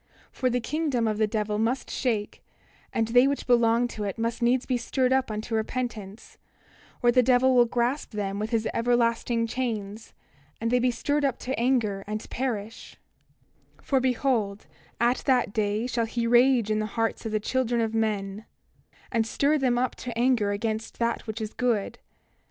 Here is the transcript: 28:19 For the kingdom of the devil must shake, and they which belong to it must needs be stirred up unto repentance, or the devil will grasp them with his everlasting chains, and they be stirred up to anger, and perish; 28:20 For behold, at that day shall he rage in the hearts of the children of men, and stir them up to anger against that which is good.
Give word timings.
28:19 0.31 0.31
For 0.31 0.49
the 0.49 0.59
kingdom 0.59 1.07
of 1.07 1.19
the 1.19 1.27
devil 1.27 1.59
must 1.59 1.91
shake, 1.91 2.43
and 2.91 3.09
they 3.09 3.27
which 3.27 3.45
belong 3.45 3.87
to 3.89 4.03
it 4.03 4.17
must 4.17 4.41
needs 4.41 4.65
be 4.65 4.75
stirred 4.75 5.13
up 5.13 5.29
unto 5.29 5.53
repentance, 5.53 6.39
or 7.03 7.11
the 7.11 7.21
devil 7.21 7.53
will 7.53 7.67
grasp 7.67 8.09
them 8.09 8.39
with 8.39 8.49
his 8.49 8.67
everlasting 8.73 9.45
chains, 9.45 10.15
and 10.59 10.71
they 10.71 10.79
be 10.79 10.89
stirred 10.89 11.23
up 11.23 11.37
to 11.37 11.59
anger, 11.59 12.03
and 12.07 12.27
perish; 12.31 12.97
28:20 13.77 13.83
For 13.85 13.99
behold, 13.99 14.65
at 14.99 15.17
that 15.27 15.53
day 15.53 15.85
shall 15.85 16.05
he 16.05 16.25
rage 16.25 16.71
in 16.71 16.79
the 16.79 16.87
hearts 16.97 17.23
of 17.27 17.31
the 17.31 17.39
children 17.39 17.79
of 17.79 17.93
men, 17.93 18.45
and 19.11 19.27
stir 19.27 19.59
them 19.59 19.77
up 19.77 19.93
to 19.97 20.17
anger 20.17 20.49
against 20.49 20.97
that 20.97 21.27
which 21.27 21.39
is 21.39 21.53
good. 21.53 21.99